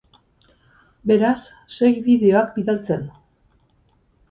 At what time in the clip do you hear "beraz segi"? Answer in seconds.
1.11-2.03